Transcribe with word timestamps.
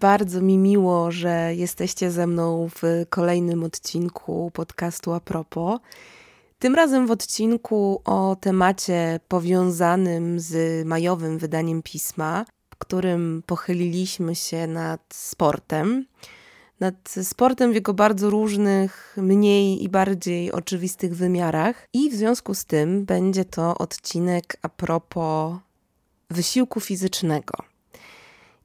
Bardzo 0.00 0.40
mi 0.40 0.58
miło, 0.58 1.10
że 1.10 1.54
jesteście 1.54 2.10
ze 2.10 2.26
mną 2.26 2.68
w 2.68 2.82
kolejnym 3.08 3.64
odcinku 3.64 4.50
podcastu 4.54 5.12
A 5.12 5.20
propos. 5.20 5.80
Tym 6.58 6.74
razem 6.74 7.06
w 7.06 7.10
odcinku 7.10 8.02
o 8.04 8.36
temacie 8.40 9.20
powiązanym 9.28 10.40
z 10.40 10.86
majowym 10.86 11.38
wydaniem 11.38 11.82
pisma, 11.82 12.44
w 12.74 12.76
którym 12.78 13.42
pochyliliśmy 13.46 14.34
się 14.34 14.66
nad 14.66 15.00
sportem. 15.12 16.06
Nad 16.80 17.10
sportem 17.22 17.72
w 17.72 17.74
jego 17.74 17.94
bardzo 17.94 18.30
różnych, 18.30 19.16
mniej 19.16 19.84
i 19.84 19.88
bardziej 19.88 20.52
oczywistych 20.52 21.16
wymiarach. 21.16 21.86
I 21.92 22.10
w 22.10 22.14
związku 22.14 22.54
z 22.54 22.64
tym 22.64 23.04
będzie 23.04 23.44
to 23.44 23.78
odcinek 23.78 24.56
a 24.62 24.68
propos 24.68 25.54
wysiłku 26.30 26.80
fizycznego. 26.80 27.69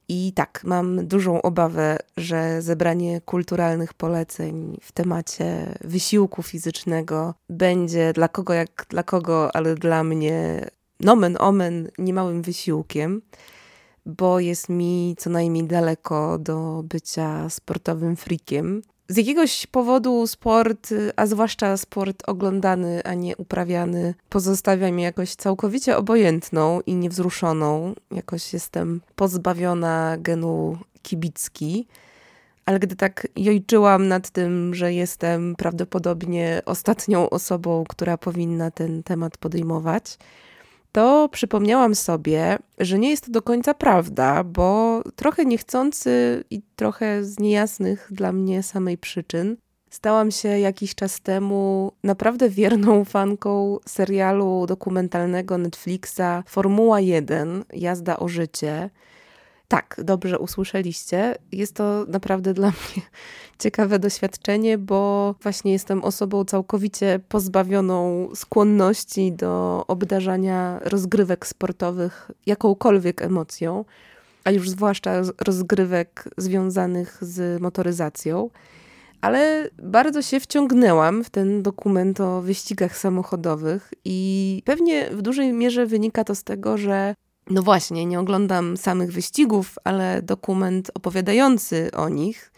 I 0.07 0.33
tak, 0.35 0.61
mam 0.63 1.07
dużą 1.07 1.41
obawę, 1.41 1.97
że 2.17 2.61
zebranie 2.61 3.21
kulturalnych 3.21 3.93
poleceń 3.93 4.77
w 4.81 4.91
temacie 4.91 5.77
wysiłku 5.81 6.43
fizycznego 6.43 7.33
będzie 7.49 8.13
dla 8.13 8.27
kogo 8.27 8.53
jak 8.53 8.85
dla 8.89 9.03
kogo, 9.03 9.55
ale 9.55 9.75
dla 9.75 10.03
mnie 10.03 10.69
nomen 10.99 11.37
omen 11.39 11.89
niemałym 11.97 12.41
wysiłkiem, 12.41 13.21
bo 14.05 14.39
jest 14.39 14.69
mi 14.69 15.15
co 15.17 15.29
najmniej 15.29 15.63
daleko 15.63 16.37
do 16.39 16.83
bycia 16.83 17.49
sportowym 17.49 18.15
freakiem. 18.15 18.81
Z 19.07 19.17
jakiegoś 19.17 19.67
powodu 19.67 20.27
sport, 20.27 20.93
a 21.15 21.25
zwłaszcza 21.25 21.77
sport 21.77 22.23
oglądany, 22.27 23.03
a 23.03 23.13
nie 23.13 23.37
uprawiany, 23.37 24.13
pozostawia 24.29 24.91
mnie 24.91 25.03
jakoś 25.03 25.35
całkowicie 25.35 25.97
obojętną 25.97 26.81
i 26.81 26.95
niewzruszoną. 26.95 27.93
Jakoś 28.11 28.53
jestem 28.53 29.01
pozbawiona 29.15 30.17
genu 30.19 30.77
kibicki. 31.01 31.87
Ale 32.65 32.79
gdy 32.79 32.95
tak 32.95 33.27
jojczyłam 33.35 34.07
nad 34.07 34.29
tym, 34.29 34.75
że 34.75 34.93
jestem 34.93 35.55
prawdopodobnie 35.55 36.61
ostatnią 36.65 37.29
osobą, 37.29 37.83
która 37.89 38.17
powinna 38.17 38.71
ten 38.71 39.03
temat 39.03 39.37
podejmować, 39.37 40.17
to 40.95 41.29
przypomniałam 41.31 41.95
sobie, 41.95 42.57
że 42.79 42.99
nie 42.99 43.09
jest 43.09 43.25
to 43.25 43.31
do 43.31 43.41
końca 43.41 43.73
prawda, 43.73 44.43
bo 44.43 45.01
trochę 45.15 45.45
niechcący 45.45 46.43
i 46.49 46.61
trochę 46.75 47.23
z 47.23 47.39
niejasnych 47.39 48.07
dla 48.11 48.31
mnie 48.31 48.63
samej 48.63 48.97
przyczyn 48.97 49.57
stałam 49.89 50.31
się 50.31 50.49
jakiś 50.49 50.95
czas 50.95 51.21
temu 51.21 51.91
naprawdę 52.03 52.49
wierną 52.49 53.05
fanką 53.15 53.77
serialu 53.85 54.65
dokumentalnego 54.67 55.57
Netflixa 55.57 56.43
Formuła 56.47 56.99
1 56.99 57.63
Jazda 57.73 58.17
o 58.17 58.27
życie. 58.27 58.89
Tak, 59.67 60.01
dobrze 60.03 60.39
usłyszeliście. 60.39 61.35
Jest 61.51 61.75
to 61.75 62.05
naprawdę 62.07 62.53
dla 62.53 62.67
mnie 62.79 63.03
ciekawe 63.59 63.99
doświadczenie, 63.99 64.77
bo 64.77 65.35
właśnie 65.41 65.71
jestem 65.71 66.03
osobą 66.03 66.45
całkowicie 66.45 67.19
pozbawioną 67.29 68.29
skłonności 68.35 69.31
do 69.31 69.83
obdarzania 69.87 70.79
rozgrywek 70.83 71.47
sportowych 71.47 72.31
jakąkolwiek 72.45 73.21
emocją, 73.21 73.85
a 74.43 74.51
już 74.51 74.69
zwłaszcza 74.69 75.21
rozgrywek 75.45 76.29
związanych 76.37 77.17
z 77.21 77.61
motoryzacją. 77.61 78.49
Ale 79.21 79.69
bardzo 79.83 80.21
się 80.21 80.39
wciągnęłam 80.39 81.23
w 81.23 81.29
ten 81.29 81.63
dokument 81.63 82.21
o 82.21 82.41
wyścigach 82.41 82.97
samochodowych, 82.97 83.93
i 84.05 84.61
pewnie 84.65 85.09
w 85.09 85.21
dużej 85.21 85.53
mierze 85.53 85.85
wynika 85.85 86.23
to 86.23 86.35
z 86.35 86.43
tego, 86.43 86.77
że 86.77 87.15
no 87.49 87.61
właśnie, 87.61 88.05
nie 88.05 88.19
oglądam 88.19 88.77
samych 88.77 89.11
wyścigów, 89.11 89.75
ale 89.83 90.21
dokument 90.21 90.91
opowiadający 90.93 91.91
o 91.91 92.09
nich, 92.09 92.51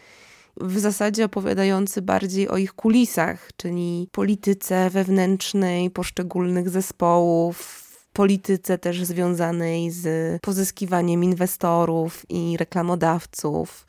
w 0.62 0.80
zasadzie 0.80 1.26
opowiadający 1.26 2.02
bardziej 2.02 2.50
o 2.50 2.58
ich 2.58 2.74
kulisach, 2.74 3.50
czyli 3.58 4.10
polityce 4.12 4.90
wewnętrznej 4.90 5.90
poszczególnych 5.90 6.70
zespołów, 6.70 7.84
polityce 8.14 8.78
też 8.78 9.04
związanej 9.04 9.92
z 9.92 10.08
pozyskiwaniem 10.42 11.24
inwestorów 11.24 12.26
i 12.30 12.58
reklamodawców, 12.58 13.86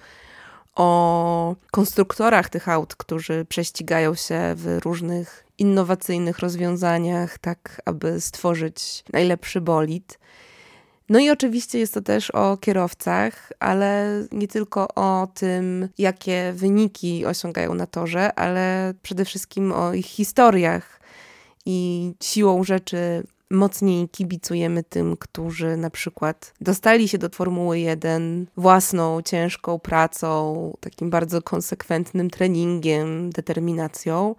o 0.75 1.57
konstruktorach 1.71 2.49
tych 2.49 2.69
aut, 2.69 2.97
którzy 2.97 3.47
prześcigają 3.49 4.15
się 4.15 4.41
w 4.57 4.79
różnych 4.85 5.45
innowacyjnych 5.59 6.39
rozwiązaniach, 6.39 7.39
tak 7.39 7.83
aby 7.85 8.21
stworzyć 8.21 9.05
najlepszy 9.13 9.61
bolid. 9.61 10.19
No 11.09 11.19
i 11.19 11.31
oczywiście 11.31 11.79
jest 11.79 11.95
to 11.95 12.01
też 12.01 12.31
o 12.31 12.57
kierowcach, 12.57 13.53
ale 13.61 14.23
nie 14.33 14.49
tylko 14.49 14.89
o 14.95 15.29
tym, 15.35 15.89
jakie 15.99 16.53
wyniki 16.57 17.27
osiągają 17.27 17.75
na 17.75 17.87
torze, 17.87 18.35
ale 18.35 18.95
przede 19.03 19.25
wszystkim 19.25 19.73
o 19.73 19.95
ich 19.95 20.07
historiach. 20.07 21.01
I 21.67 22.13
siłą 22.23 22.65
rzeczy 22.65 23.23
mocniej 23.51 24.09
kibicujemy 24.09 24.85
tym, 24.85 25.17
którzy 25.17 25.77
na 25.77 25.91
przykład 25.91 26.55
dostali 26.61 27.09
się 27.09 27.19
do 27.19 27.29
Formuły 27.29 27.79
1 27.79 28.47
własną, 28.57 29.23
ciężką 29.23 29.79
pracą, 29.79 30.77
takim 30.81 31.11
bardzo 31.11 31.43
konsekwentnym 31.43 32.31
treningiem, 32.31 33.31
determinacją. 33.31 34.35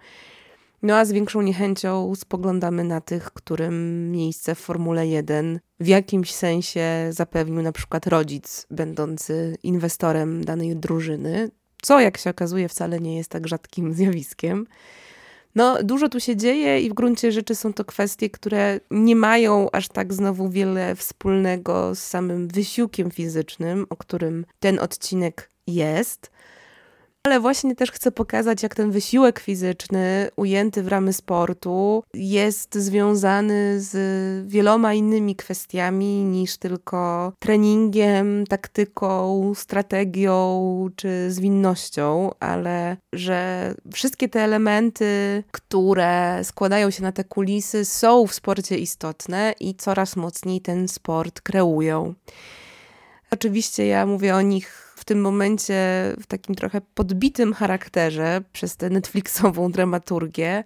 No 0.82 0.96
a 0.96 1.04
z 1.04 1.12
większą 1.12 1.42
niechęcią 1.42 2.14
spoglądamy 2.14 2.84
na 2.84 3.00
tych, 3.00 3.30
którym 3.32 4.10
miejsce 4.12 4.54
w 4.54 4.58
Formule 4.58 5.06
1 5.06 5.60
w 5.80 5.86
jakimś 5.86 6.34
sensie 6.34 6.82
zapewnił 7.10 7.62
na 7.62 7.72
przykład 7.72 8.06
rodzic, 8.06 8.66
będący 8.70 9.56
inwestorem 9.62 10.44
danej 10.44 10.76
drużyny, 10.76 11.50
co 11.82 12.00
jak 12.00 12.18
się 12.18 12.30
okazuje 12.30 12.68
wcale 12.68 13.00
nie 13.00 13.16
jest 13.16 13.30
tak 13.30 13.48
rzadkim 13.48 13.94
zjawiskiem. 13.94 14.66
No, 15.54 15.82
dużo 15.82 16.08
tu 16.08 16.20
się 16.20 16.36
dzieje 16.36 16.80
i 16.80 16.90
w 16.90 16.94
gruncie 16.94 17.32
rzeczy 17.32 17.54
są 17.54 17.72
to 17.72 17.84
kwestie, 17.84 18.30
które 18.30 18.80
nie 18.90 19.16
mają 19.16 19.70
aż 19.72 19.88
tak 19.88 20.12
znowu 20.12 20.48
wiele 20.48 20.94
wspólnego 20.94 21.94
z 21.94 21.98
samym 21.98 22.48
wysiłkiem 22.48 23.10
fizycznym, 23.10 23.86
o 23.90 23.96
którym 23.96 24.46
ten 24.60 24.78
odcinek 24.78 25.50
jest. 25.66 26.30
Ale 27.26 27.40
właśnie 27.40 27.76
też 27.76 27.90
chcę 27.90 28.10
pokazać, 28.10 28.62
jak 28.62 28.74
ten 28.74 28.90
wysiłek 28.90 29.40
fizyczny 29.40 30.28
ujęty 30.36 30.82
w 30.82 30.88
ramy 30.88 31.12
sportu 31.12 32.02
jest 32.14 32.74
związany 32.74 33.80
z 33.80 34.48
wieloma 34.48 34.94
innymi 34.94 35.36
kwestiami 35.36 36.24
niż 36.24 36.56
tylko 36.56 37.32
treningiem, 37.38 38.46
taktyką, 38.46 39.52
strategią 39.54 40.90
czy 40.96 41.30
zwinnością, 41.30 42.30
ale 42.40 42.96
że 43.12 43.74
wszystkie 43.92 44.28
te 44.28 44.40
elementy, 44.40 45.42
które 45.50 46.40
składają 46.44 46.90
się 46.90 47.02
na 47.02 47.12
te 47.12 47.24
kulisy, 47.24 47.84
są 47.84 48.26
w 48.26 48.34
sporcie 48.34 48.78
istotne 48.78 49.54
i 49.60 49.74
coraz 49.74 50.16
mocniej 50.16 50.60
ten 50.60 50.88
sport 50.88 51.40
kreują. 51.40 52.14
Oczywiście 53.30 53.86
ja 53.86 54.06
mówię 54.06 54.36
o 54.36 54.42
nich 54.42 54.89
w 55.00 55.04
tym 55.04 55.20
momencie 55.20 55.74
w 56.20 56.26
takim 56.26 56.54
trochę 56.54 56.80
podbitym 56.94 57.54
charakterze 57.54 58.40
przez 58.52 58.76
tę 58.76 58.90
Netflixową 58.90 59.72
dramaturgię. 59.72 60.64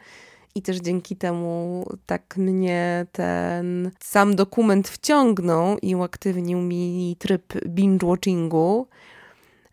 I 0.55 0.63
też 0.63 0.77
dzięki 0.77 1.17
temu 1.17 1.85
tak 2.07 2.37
mnie 2.37 3.07
ten 3.13 3.91
sam 4.01 4.37
dokument 4.37 4.89
wciągnął 4.89 5.79
i 5.79 5.95
uaktywnił 5.95 6.59
mi 6.59 7.17
tryb 7.19 7.53
binge-watchingu. 7.55 8.85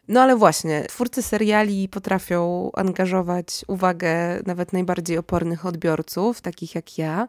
No 0.07 0.21
ale 0.21 0.35
właśnie, 0.35 0.83
twórcy 0.83 1.21
seriali 1.21 1.89
potrafią 1.89 2.69
angażować 2.73 3.65
uwagę 3.67 4.39
nawet 4.45 4.73
najbardziej 4.73 5.17
opornych 5.17 5.65
odbiorców, 5.65 6.41
takich 6.41 6.75
jak 6.75 6.97
ja. 6.97 7.27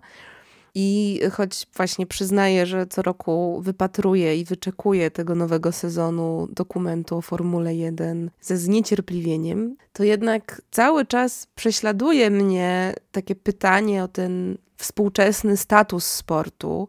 I 0.75 1.21
choć 1.33 1.67
właśnie 1.77 2.07
przyznaję, 2.07 2.67
że 2.67 2.87
co 2.87 3.03
roku 3.03 3.61
wypatruję 3.61 4.37
i 4.37 4.45
wyczekuję 4.45 5.11
tego 5.11 5.35
nowego 5.35 5.73
sezonu 5.73 6.49
dokumentu 6.51 7.17
o 7.17 7.21
Formule 7.21 7.75
1 7.75 8.31
ze 8.41 8.57
zniecierpliwieniem, 8.57 9.77
to 9.93 10.05
jednak 10.05 10.63
cały 10.71 11.07
czas 11.07 11.47
prześladuje 11.55 12.31
mnie 12.31 12.95
takie 13.11 13.35
pytanie 13.35 14.05
o 14.05 14.09
ten 14.09 14.59
współczesny 14.77 15.57
status 15.57 16.07
sportu, 16.07 16.89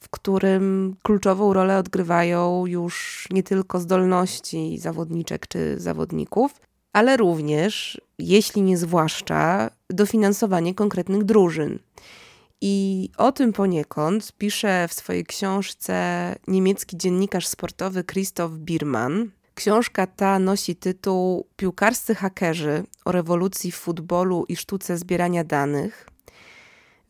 w 0.00 0.08
którym 0.08 0.96
kluczową 1.02 1.52
rolę 1.52 1.78
odgrywają 1.78 2.66
już 2.66 3.26
nie 3.30 3.42
tylko 3.42 3.80
zdolności 3.80 4.78
zawodniczek 4.78 5.46
czy 5.46 5.80
zawodników, 5.80 6.60
ale 6.92 7.16
również, 7.16 8.00
jeśli 8.18 8.62
nie 8.62 8.78
zwłaszcza, 8.78 9.70
dofinansowanie 9.90 10.74
konkretnych 10.74 11.24
drużyn. 11.24 11.78
I 12.66 13.10
o 13.16 13.32
tym 13.32 13.52
poniekąd 13.52 14.32
pisze 14.38 14.88
w 14.88 14.94
swojej 14.94 15.24
książce 15.24 16.34
niemiecki 16.48 16.96
dziennikarz 16.96 17.46
sportowy 17.46 18.04
Christoph 18.04 18.54
Biermann. 18.54 19.30
Książka 19.54 20.06
ta 20.06 20.38
nosi 20.38 20.76
tytuł 20.76 21.46
Piłkarscy 21.56 22.14
hakerzy 22.14 22.84
o 23.04 23.12
rewolucji 23.12 23.72
w 23.72 23.76
futbolu 23.76 24.44
i 24.48 24.56
sztuce 24.56 24.98
zbierania 24.98 25.44
danych. 25.44 26.08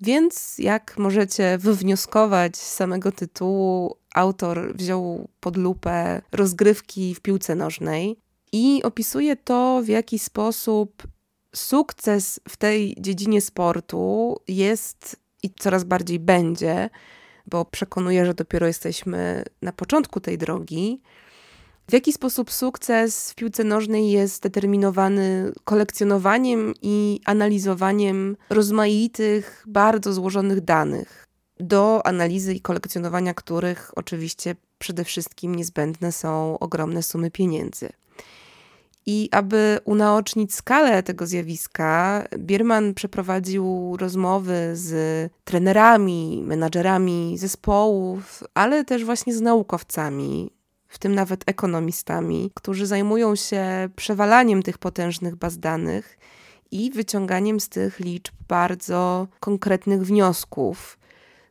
Więc, 0.01 0.59
jak 0.59 0.99
możecie 0.99 1.59
wywnioskować 1.59 2.57
z 2.57 2.75
samego 2.75 3.13
tytułu, 3.13 3.97
autor 4.15 4.77
wziął 4.77 5.29
pod 5.41 5.57
lupę 5.57 6.23
rozgrywki 6.33 7.15
w 7.15 7.21
piłce 7.21 7.55
nożnej 7.55 8.17
i 8.53 8.83
opisuje 8.83 9.37
to, 9.37 9.83
w 9.85 9.89
jaki 9.89 10.19
sposób 10.19 11.03
sukces 11.55 12.41
w 12.49 12.57
tej 12.57 12.97
dziedzinie 13.01 13.41
sportu 13.41 14.37
jest 14.49 15.24
i 15.45 15.51
coraz 15.59 15.85
bardziej 15.85 16.19
będzie, 16.19 16.91
bo 17.47 17.65
przekonuję, 17.65 18.27
że 18.27 18.35
dopiero 18.35 18.67
jesteśmy 18.67 19.45
na 19.63 19.73
początku 19.73 20.21
tej 20.21 20.39
drogi. 20.39 21.03
W 21.89 21.93
jaki 21.93 22.13
sposób 22.13 22.53
sukces 22.53 23.31
w 23.31 23.35
piłce 23.35 23.65
nożnej 23.65 24.11
jest 24.11 24.43
determinowany 24.43 25.53
kolekcjonowaniem 25.65 26.75
i 26.83 27.21
analizowaniem 27.25 28.37
rozmaitych, 28.51 29.65
bardzo 29.67 30.13
złożonych 30.13 30.61
danych, 30.61 31.25
do 31.61 32.07
analizy 32.07 32.55
i 32.55 32.61
kolekcjonowania 32.61 33.35
których 33.35 33.91
oczywiście 33.97 34.57
przede 34.79 35.05
wszystkim 35.05 35.55
niezbędne 35.55 36.13
są 36.13 36.59
ogromne 36.59 37.03
sumy 37.03 37.31
pieniędzy. 37.31 37.89
I 39.07 39.29
aby 39.33 39.79
unaocznić 39.85 40.55
skalę 40.55 41.03
tego 41.03 41.27
zjawiska, 41.27 42.25
Bierman 42.39 42.95
przeprowadził 42.95 43.97
rozmowy 44.01 44.71
z 44.75 44.93
trenerami, 45.45 46.43
menadżerami 46.47 47.39
zespołów, 47.39 48.43
ale 48.55 48.85
też 48.85 49.05
właśnie 49.05 49.35
z 49.35 49.41
naukowcami, 49.41 50.51
w 50.89 50.99
tym 50.99 51.15
nawet 51.15 51.45
ekonomistami, 51.47 52.51
którzy 52.55 52.87
zajmują 52.87 53.37
się 53.37 53.65
przewalaniem 53.97 54.63
tych 54.63 54.79
potężnych 54.79 55.37
baz 55.37 55.59
danych 55.59 56.19
i 56.71 56.91
wyciąganiem 56.91 57.61
z 57.61 57.69
tych 57.69 58.01
liczb 58.01 58.35
bardzo 58.49 59.29
konkretnych 59.41 60.03
wniosków, 60.03 60.99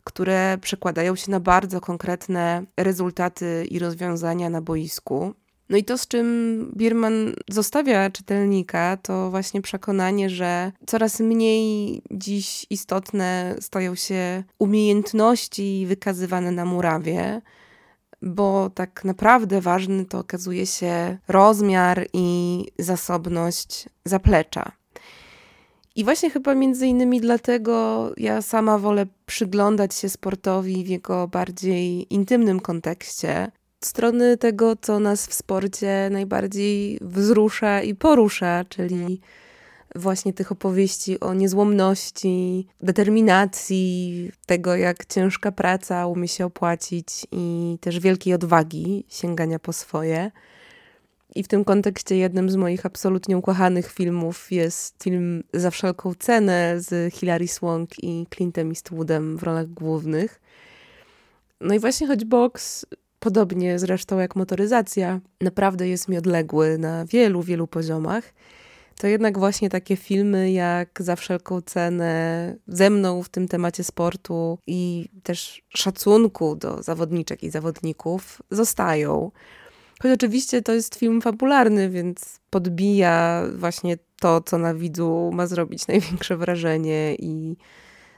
które 0.04 0.58
przekładają 0.62 1.16
się 1.16 1.32
na 1.32 1.40
bardzo 1.40 1.82
konkretne 1.82 2.64
rezultaty 2.78 3.66
i 3.70 3.80
rozwiązania 3.80 4.50
na 4.50 4.62
boisku. 4.62 5.34
No 5.70 5.78
i 5.78 5.84
to, 5.84 5.98
z 5.98 6.08
czym 6.08 6.72
Bierman 6.78 7.34
zostawia 7.50 8.10
czytelnika, 8.10 8.98
to 8.98 9.30
właśnie 9.32 9.62
przekonanie, 9.62 10.30
że 10.30 10.72
coraz 10.88 11.20
mniej 11.20 12.02
dziś 12.12 12.66
istotne 12.70 13.56
stają 13.60 13.96
się 13.96 14.44
umiejętności 14.60 15.86
wykazywane 15.88 16.52
na 16.52 16.66
murawie, 16.66 17.42
bo 18.22 18.70
tak 18.70 19.06
naprawdę 19.06 19.62
ważny 19.62 20.06
to 20.06 20.20
okazuje 20.20 20.66
się 20.66 21.18
rozmiar 21.28 22.08
i 22.14 22.66
zasobność 22.80 23.90
zaplecza. 24.06 24.72
I 25.96 26.04
właśnie 26.04 26.30
chyba 26.30 26.56
między 26.56 26.88
innymi 26.88 27.22
dlatego 27.22 28.12
ja 28.18 28.42
sama 28.42 28.78
wolę 28.78 29.06
przyglądać 29.26 29.96
się 29.96 30.10
sportowi 30.10 30.84
w 30.84 30.88
jego 30.88 31.28
bardziej 31.28 32.14
intymnym 32.14 32.60
kontekście, 32.60 33.52
strony 33.86 34.38
tego, 34.38 34.76
co 34.76 35.00
nas 35.00 35.28
w 35.28 35.34
sporcie 35.34 36.10
najbardziej 36.12 37.00
wzrusza 37.02 37.82
i 37.82 37.96
porusza, 37.96 38.66
czyli 38.70 39.22
właśnie 39.96 40.34
tych 40.34 40.52
opowieści 40.52 41.20
o 41.20 41.34
niezłomności, 41.34 42.68
determinacji, 42.82 44.32
tego 44.46 44.76
jak 44.76 45.06
ciężka 45.06 45.52
praca 45.52 46.08
umie 46.08 46.28
się 46.28 46.46
opłacić 46.46 47.08
i 47.32 47.78
też 47.82 48.00
wielkiej 48.00 48.34
odwagi 48.34 49.06
sięgania 49.10 49.60
po 49.60 49.74
swoje. 49.74 50.32
I 51.36 51.44
w 51.44 51.48
tym 51.48 51.66
kontekście 51.66 52.18
jednym 52.18 52.50
z 52.50 52.56
moich 52.56 52.86
absolutnie 52.86 53.38
ukochanych 53.38 53.92
filmów 53.92 54.52
jest 54.52 55.04
film 55.04 55.44
Za 55.54 55.72
wszelką 55.72 56.14
cenę 56.20 56.76
z 56.78 57.14
Hilary 57.14 57.48
Swank 57.48 57.90
i 58.04 58.26
Clintem 58.36 58.70
Eastwoodem 58.70 59.38
w 59.38 59.44
rolach 59.44 59.68
głównych. 59.68 60.42
No 61.62 61.74
i 61.74 61.80
właśnie 61.80 62.08
choć 62.08 62.26
boks 62.26 62.86
podobnie 63.24 63.80
zresztą 63.80 64.20
jak 64.20 64.36
motoryzacja, 64.36 65.20
naprawdę 65.42 65.88
jest 65.88 66.08
mi 66.08 66.18
odległy 66.18 66.78
na 66.78 67.06
wielu, 67.06 67.42
wielu 67.42 67.68
poziomach, 67.68 68.34
to 68.98 69.08
jednak 69.08 69.40
właśnie 69.40 69.70
takie 69.70 69.96
filmy 69.96 70.52
jak 70.52 70.90
Za 71.00 71.16
wszelką 71.16 71.62
cenę 71.62 72.56
ze 72.68 72.90
mną 72.90 73.24
w 73.24 73.30
tym 73.30 73.48
temacie 73.48 73.84
sportu 73.84 74.58
i 74.68 75.10
też 75.24 75.62
szacunku 75.70 76.56
do 76.56 76.84
zawodniczek 76.84 77.44
i 77.44 77.50
zawodników 77.50 78.42
zostają. 78.52 79.32
Choć 80.02 80.12
oczywiście 80.12 80.62
to 80.62 80.74
jest 80.74 80.96
film 80.96 81.22
fabularny, 81.22 81.90
więc 81.90 82.40
podbija 82.50 83.44
właśnie 83.56 83.98
to, 84.20 84.42
co 84.42 84.58
na 84.58 84.74
widzu 84.74 85.32
ma 85.34 85.48
zrobić 85.48 85.88
największe 85.88 86.38
wrażenie 86.38 87.16
i 87.16 87.58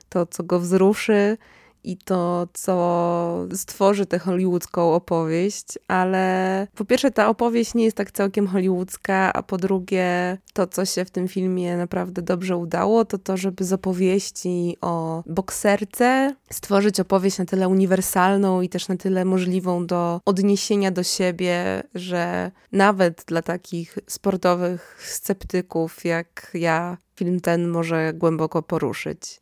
to, 0.10 0.26
co 0.26 0.44
go 0.44 0.60
wzruszy 0.60 1.38
i 1.86 1.98
to, 1.98 2.48
co 2.54 3.48
stworzy 3.56 4.06
tę 4.06 4.20
hollywoodzką 4.20 4.94
opowieść, 4.94 5.66
ale 5.88 6.68
po 6.76 6.86
pierwsze 6.86 7.12
ta 7.12 7.30
opowieść 7.30 7.74
nie 7.74 7.86
jest 7.86 7.98
tak 7.98 8.12
całkiem 8.12 8.48
hollywoodzka, 8.48 9.34
a 9.34 9.44
po 9.44 9.58
drugie 9.58 10.38
to, 10.54 10.68
co 10.68 10.86
się 10.86 11.06
w 11.06 11.12
tym 11.12 11.28
filmie 11.28 11.78
naprawdę 11.78 12.22
dobrze 12.22 12.58
udało, 12.58 13.06
to 13.06 13.18
to, 13.18 13.38
żeby 13.38 13.64
z 13.64 13.74
opowieści 13.74 14.78
o 14.82 15.24
bokserce 15.26 16.36
stworzyć 16.52 17.00
opowieść 17.00 17.38
na 17.38 17.46
tyle 17.46 17.68
uniwersalną 17.68 18.62
i 18.62 18.70
też 18.70 18.88
na 18.88 18.98
tyle 18.98 19.26
możliwą 19.26 19.86
do 19.86 20.22
odniesienia 20.26 20.92
do 20.92 21.04
siebie, 21.04 21.84
że 21.96 22.52
nawet 22.72 23.24
dla 23.28 23.42
takich 23.42 23.98
sportowych 24.08 24.98
sceptyków 25.08 26.06
jak 26.06 26.52
ja 26.54 26.98
film 27.16 27.40
ten 27.40 27.68
może 27.68 28.14
głęboko 28.14 28.64
poruszyć. 28.64 29.40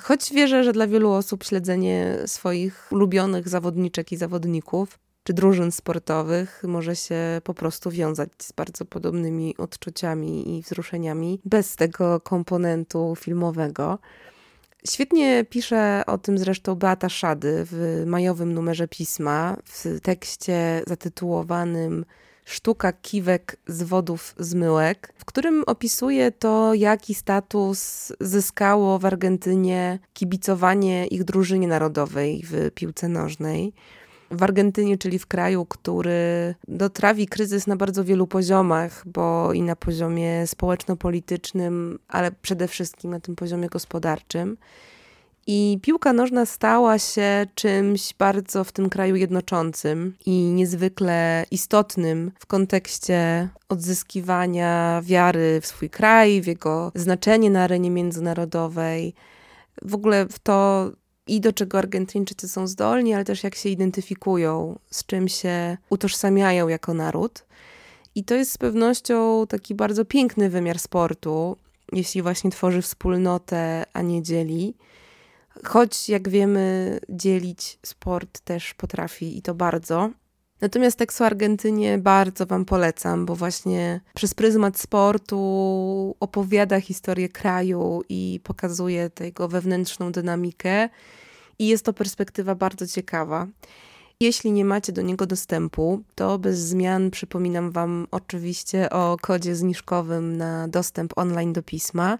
Choć 0.00 0.32
wierzę, 0.32 0.64
że 0.64 0.72
dla 0.72 0.86
wielu 0.86 1.10
osób 1.10 1.44
śledzenie 1.44 2.18
swoich 2.26 2.88
ulubionych 2.92 3.48
zawodniczek 3.48 4.12
i 4.12 4.16
zawodników 4.16 4.98
czy 5.24 5.32
drużyn 5.32 5.72
sportowych 5.72 6.62
może 6.66 6.96
się 6.96 7.16
po 7.44 7.54
prostu 7.54 7.90
wiązać 7.90 8.28
z 8.38 8.52
bardzo 8.52 8.84
podobnymi 8.84 9.56
odczuciami 9.56 10.58
i 10.58 10.62
wzruszeniami 10.62 11.40
bez 11.44 11.76
tego 11.76 12.20
komponentu 12.20 13.14
filmowego. 13.16 13.98
Świetnie 14.88 15.44
pisze 15.44 16.02
o 16.06 16.18
tym 16.18 16.38
zresztą 16.38 16.74
Beata 16.74 17.08
Szady 17.08 17.66
w 17.70 18.02
majowym 18.06 18.54
numerze 18.54 18.88
pisma 18.88 19.56
w 19.64 20.00
tekście 20.00 20.82
zatytułowanym 20.86 22.04
Sztuka 22.44 22.92
kiwek 22.92 23.56
z 23.66 23.82
wodów 23.82 24.34
zmyłek, 24.38 25.12
w 25.16 25.24
którym 25.24 25.64
opisuje 25.66 26.32
to, 26.32 26.74
jaki 26.74 27.14
status 27.14 28.12
zyskało 28.20 28.98
w 28.98 29.04
Argentynie 29.04 29.98
kibicowanie 30.14 31.06
ich 31.06 31.24
drużynie 31.24 31.68
narodowej 31.68 32.42
w 32.44 32.70
piłce 32.74 33.08
nożnej. 33.08 33.72
W 34.30 34.42
Argentynie, 34.42 34.98
czyli 34.98 35.18
w 35.18 35.26
kraju, 35.26 35.66
który 35.66 36.54
dotrawi 36.68 37.26
kryzys 37.26 37.66
na 37.66 37.76
bardzo 37.76 38.04
wielu 38.04 38.26
poziomach, 38.26 39.02
bo 39.06 39.52
i 39.52 39.62
na 39.62 39.76
poziomie 39.76 40.46
społeczno-politycznym, 40.46 41.98
ale 42.08 42.32
przede 42.32 42.68
wszystkim 42.68 43.10
na 43.10 43.20
tym 43.20 43.36
poziomie 43.36 43.68
gospodarczym. 43.68 44.56
I 45.46 45.78
piłka 45.82 46.12
nożna 46.12 46.46
stała 46.46 46.98
się 46.98 47.46
czymś 47.54 48.14
bardzo 48.14 48.64
w 48.64 48.72
tym 48.72 48.90
kraju 48.90 49.16
jednoczącym 49.16 50.16
i 50.26 50.30
niezwykle 50.30 51.46
istotnym 51.50 52.32
w 52.38 52.46
kontekście 52.46 53.48
odzyskiwania 53.68 55.02
wiary 55.04 55.60
w 55.60 55.66
swój 55.66 55.90
kraj, 55.90 56.40
w 56.40 56.46
jego 56.46 56.92
znaczenie 56.94 57.50
na 57.50 57.62
arenie 57.62 57.90
międzynarodowej, 57.90 59.14
w 59.82 59.94
ogóle 59.94 60.26
w 60.26 60.38
to, 60.38 60.90
i 61.26 61.40
do 61.40 61.52
czego 61.52 61.78
Argentyńczycy 61.78 62.48
są 62.48 62.66
zdolni, 62.66 63.14
ale 63.14 63.24
też 63.24 63.44
jak 63.44 63.54
się 63.54 63.68
identyfikują, 63.68 64.78
z 64.90 65.06
czym 65.06 65.28
się 65.28 65.76
utożsamiają 65.90 66.68
jako 66.68 66.94
naród. 66.94 67.44
I 68.14 68.24
to 68.24 68.34
jest 68.34 68.52
z 68.52 68.58
pewnością 68.58 69.46
taki 69.46 69.74
bardzo 69.74 70.04
piękny 70.04 70.50
wymiar 70.50 70.78
sportu, 70.78 71.56
jeśli 71.92 72.22
właśnie 72.22 72.50
tworzy 72.50 72.82
wspólnotę, 72.82 73.84
a 73.92 74.02
nie 74.02 74.22
dzieli. 74.22 74.74
Choć, 75.64 76.08
jak 76.08 76.28
wiemy, 76.28 76.98
dzielić 77.08 77.78
sport 77.86 78.40
też 78.40 78.74
potrafi 78.74 79.38
i 79.38 79.42
to 79.42 79.54
bardzo. 79.54 80.10
Natomiast 80.60 80.98
tekst 80.98 81.20
o 81.20 81.26
Argentynie 81.26 81.98
bardzo 81.98 82.46
Wam 82.46 82.64
polecam, 82.64 83.26
bo 83.26 83.36
właśnie 83.36 84.00
przez 84.14 84.34
pryzmat 84.34 84.78
sportu 84.78 86.16
opowiada 86.20 86.80
historię 86.80 87.28
kraju 87.28 88.02
i 88.08 88.40
pokazuje 88.44 89.10
tego 89.10 89.48
wewnętrzną 89.48 90.12
dynamikę. 90.12 90.88
I 91.58 91.68
jest 91.68 91.84
to 91.84 91.92
perspektywa 91.92 92.54
bardzo 92.54 92.86
ciekawa. 92.86 93.46
Jeśli 94.20 94.52
nie 94.52 94.64
macie 94.64 94.92
do 94.92 95.02
niego 95.02 95.26
dostępu, 95.26 96.02
to 96.14 96.38
bez 96.38 96.58
zmian 96.58 97.10
przypominam 97.10 97.70
Wam 97.70 98.06
oczywiście 98.10 98.90
o 98.90 99.16
kodzie 99.20 99.56
zniżkowym 99.56 100.36
na 100.36 100.68
dostęp 100.68 101.12
online 101.18 101.52
do 101.52 101.62
pisma. 101.62 102.18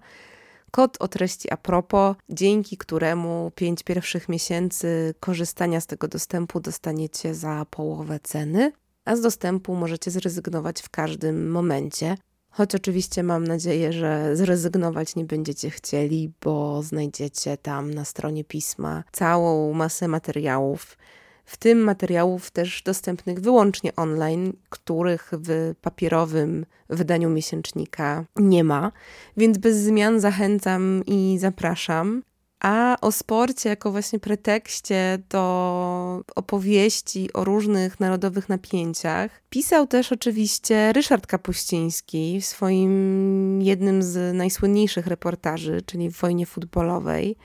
Kod 0.75 0.97
o 0.99 1.07
treści 1.07 1.51
a 1.51 1.57
propos, 1.57 2.15
dzięki 2.29 2.77
któremu 2.77 3.51
pięć 3.55 3.83
pierwszych 3.83 4.29
miesięcy 4.29 5.13
korzystania 5.19 5.81
z 5.81 5.87
tego 5.87 6.07
dostępu 6.07 6.59
dostaniecie 6.59 7.35
za 7.35 7.65
połowę 7.69 8.19
ceny, 8.23 8.71
a 9.05 9.15
z 9.15 9.21
dostępu 9.21 9.75
możecie 9.75 10.11
zrezygnować 10.11 10.81
w 10.81 10.89
każdym 10.89 11.51
momencie. 11.51 12.17
Choć 12.49 12.75
oczywiście 12.75 13.23
mam 13.23 13.47
nadzieję, 13.47 13.93
że 13.93 14.35
zrezygnować 14.35 15.15
nie 15.15 15.25
będziecie 15.25 15.69
chcieli, 15.69 16.31
bo 16.41 16.83
znajdziecie 16.83 17.57
tam 17.57 17.93
na 17.93 18.05
stronie 18.05 18.43
pisma 18.43 19.03
całą 19.11 19.73
masę 19.73 20.07
materiałów, 20.07 20.97
w 21.45 21.57
tym 21.57 21.79
materiałów 21.79 22.51
też 22.51 22.81
dostępnych 22.81 23.39
wyłącznie 23.39 23.95
online, 23.95 24.53
których 24.69 25.31
w 25.33 25.73
papierowym 25.81 26.65
wydaniu 26.89 27.29
miesięcznika 27.29 28.25
nie 28.35 28.63
ma. 28.63 28.91
Więc 29.37 29.57
bez 29.57 29.77
zmian 29.77 30.19
zachęcam 30.19 31.03
i 31.05 31.37
zapraszam. 31.39 32.23
A 32.59 32.97
o 33.01 33.11
sporcie 33.11 33.69
jako 33.69 33.91
właśnie 33.91 34.19
pretekście 34.19 35.19
do 35.29 36.21
opowieści 36.35 37.33
o 37.33 37.43
różnych 37.43 37.99
narodowych 37.99 38.49
napięciach 38.49 39.41
pisał 39.49 39.87
też 39.87 40.11
oczywiście 40.11 40.93
Ryszard 40.93 41.27
Kapuściński 41.27 42.41
w 42.41 42.45
swoim 42.45 43.61
jednym 43.61 44.03
z 44.03 44.35
najsłynniejszych 44.35 45.07
reportaży, 45.07 45.81
czyli 45.85 46.09
w 46.09 46.17
wojnie 46.17 46.45
futbolowej. 46.45 47.37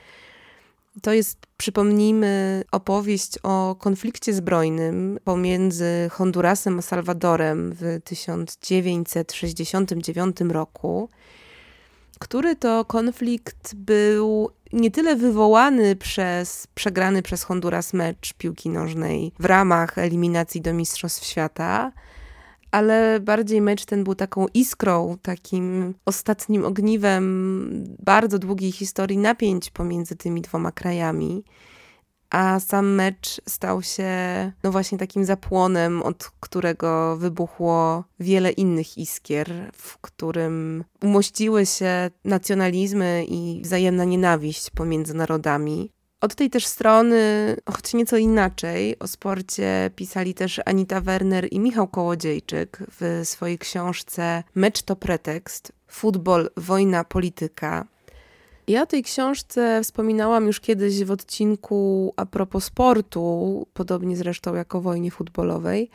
To 1.03 1.13
jest, 1.13 1.39
przypomnijmy, 1.57 2.65
opowieść 2.73 3.39
o 3.43 3.77
konflikcie 3.79 4.33
zbrojnym 4.33 5.19
pomiędzy 5.25 6.09
Hondurasem 6.11 6.79
a 6.79 6.83
Salwadorem 6.83 7.73
w 7.73 8.01
1969 8.05 10.41
roku, 10.41 11.09
który 12.19 12.57
to 12.57 12.85
konflikt 12.85 13.75
był 13.75 14.51
nie 14.73 14.91
tyle 14.91 15.17
wywołany 15.17 15.97
przez 15.97 16.67
przegrany 16.75 17.23
przez 17.23 17.43
Honduras 17.43 17.93
mecz 17.93 18.35
piłki 18.35 18.71
nożnej 18.71 19.33
w 19.39 19.45
ramach 19.45 19.99
eliminacji 19.99 20.61
do 20.61 20.75
Mistrzostw 20.75 21.25
Świata, 21.25 21.93
ale 22.71 23.21
bardziej 23.21 23.61
mecz 23.61 23.85
ten 23.85 24.05
był 24.05 24.15
taką 24.15 24.47
iskrą, 24.55 25.17
takim 25.23 25.95
ostatnim 26.05 26.65
ogniwem 26.65 27.97
bardzo 27.99 28.39
długiej 28.39 28.73
historii 28.73 29.19
napięć 29.19 29.71
pomiędzy 29.71 30.17
tymi 30.17 30.41
dwoma 30.41 30.73
krajami. 30.73 31.45
A 32.31 32.61
sam 32.61 32.95
mecz 32.95 33.41
stał 33.49 33.83
się, 33.83 34.13
no 34.63 34.73
właśnie, 34.73 34.99
takim 34.99 35.25
zapłonem, 35.25 36.03
od 36.03 36.31
którego 36.41 37.17
wybuchło 37.17 38.05
wiele 38.21 38.51
innych 38.51 38.99
iskier, 38.99 39.71
w 39.73 39.99
którym 39.99 40.85
umościły 41.03 41.67
się 41.67 42.11
nacjonalizmy 42.25 43.25
i 43.29 43.61
wzajemna 43.65 44.05
nienawiść 44.05 44.71
pomiędzy 44.71 45.15
narodami. 45.15 45.93
Od 46.21 46.35
tej 46.35 46.51
też 46.51 46.67
strony, 46.67 47.57
choć 47.73 47.95
nieco 47.95 48.17
inaczej, 48.17 48.99
o 48.99 49.09
sporcie 49.09 49.91
pisali 49.97 50.35
też 50.35 50.61
Anita 50.65 51.01
Werner 51.01 51.49
i 51.51 51.61
Michał 51.61 51.89
Kołodziejczyk 51.89 52.79
w 53.01 53.21
swojej 53.25 53.59
książce 53.59 54.43
Mecz 54.55 54.83
to 54.83 54.97
pretekst. 54.97 55.73
Futbol, 55.89 56.51
wojna, 56.57 57.05
polityka. 57.05 57.87
Ja 58.69 58.83
o 58.83 58.87
tej 58.87 59.03
książce 59.03 59.81
wspominałam 59.83 60.47
już 60.47 60.61
kiedyś 60.61 61.05
w 61.05 61.11
odcinku 61.11 62.13
a 62.17 62.27
propos 62.27 62.65
sportu, 62.65 63.67
podobnie 63.75 64.17
zresztą 64.17 64.55
jak 64.55 64.75
o 64.75 64.81
wojnie 64.81 65.11
futbolowej 65.11 65.91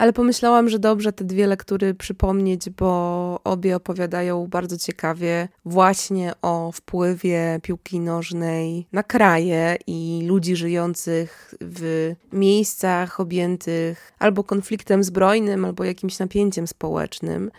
ale 0.00 0.12
pomyślałam, 0.12 0.68
że 0.68 0.78
dobrze 0.78 1.12
te 1.12 1.24
dwie 1.24 1.46
lektury 1.46 1.94
przypomnieć, 1.94 2.70
bo 2.70 3.40
obie 3.44 3.76
opowiadają 3.76 4.46
bardzo 4.46 4.76
ciekawie 4.76 5.48
właśnie 5.64 6.32
o 6.42 6.72
wpływie 6.72 7.60
piłki 7.62 8.00
nożnej 8.00 8.86
na 8.92 9.02
kraje 9.02 9.76
i 9.86 10.22
ludzi 10.26 10.56
żyjących 10.56 11.54
w 11.60 12.12
miejscach 12.32 13.20
objętych 13.20 14.12
albo 14.18 14.44
konfliktem 14.44 15.04
zbrojnym, 15.04 15.64
albo 15.64 15.84
jakimś 15.84 16.18
napięciem 16.18 16.66
społecznym. 16.66 17.50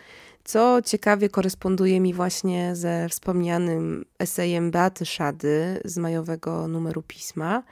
Co 0.43 0.81
ciekawie 0.86 1.29
koresponduje 1.29 2.00
mi 2.00 2.13
właśnie 2.13 2.75
ze 2.75 3.10
wspomnianym 3.10 4.05
esejem 4.19 4.71
Beaty 4.71 5.05
Szady 5.05 5.81
z 5.86 5.98
majowego 5.98 6.67
numeru 6.67 7.03
pisma 7.07 7.63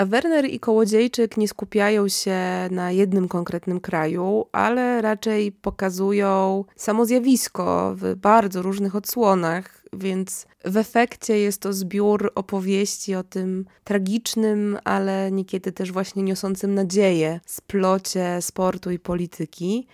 a 0.00 0.04
Werner 0.06 0.44
i 0.44 0.60
Kołodziejczyk 0.60 1.36
nie 1.36 1.48
skupiają 1.48 2.08
się 2.08 2.38
na 2.70 2.90
jednym 2.90 3.28
konkretnym 3.28 3.80
kraju, 3.80 4.46
ale 4.52 5.02
raczej 5.02 5.52
pokazują 5.52 6.64
samo 6.76 7.06
zjawisko 7.06 7.94
w 7.96 8.14
bardzo 8.14 8.62
różnych 8.62 8.96
odsłonach, 8.96 9.84
więc 9.92 10.46
w 10.64 10.76
efekcie 10.76 11.38
jest 11.38 11.62
to 11.62 11.72
zbiór 11.72 12.32
opowieści 12.34 13.14
o 13.14 13.22
tym 13.22 13.64
tragicznym, 13.84 14.78
ale 14.84 15.32
niekiedy 15.32 15.72
też 15.72 15.92
właśnie 15.92 16.22
niosącym 16.22 16.74
nadzieję 16.74 17.40
splocie 17.46 18.38
sportu 18.40 18.90
i 18.90 18.98
polityki 18.98 19.86